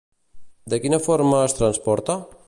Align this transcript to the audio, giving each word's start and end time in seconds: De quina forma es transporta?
De 0.73 0.79
quina 0.85 0.99
forma 1.09 1.41
es 1.49 1.55
transporta? 1.59 2.17